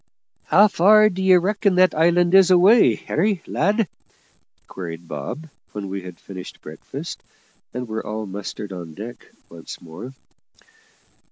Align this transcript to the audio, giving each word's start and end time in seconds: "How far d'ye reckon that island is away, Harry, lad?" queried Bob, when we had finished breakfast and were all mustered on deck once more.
"How 0.45 0.67
far 0.67 1.09
d'ye 1.09 1.35
reckon 1.35 1.75
that 1.75 1.93
island 1.93 2.33
is 2.33 2.49
away, 2.49 2.95
Harry, 2.95 3.43
lad?" 3.45 3.87
queried 4.65 5.07
Bob, 5.07 5.47
when 5.73 5.89
we 5.89 6.01
had 6.01 6.19
finished 6.19 6.59
breakfast 6.63 7.21
and 7.71 7.87
were 7.87 8.03
all 8.03 8.25
mustered 8.25 8.73
on 8.73 8.95
deck 8.95 9.27
once 9.47 9.79
more. 9.79 10.13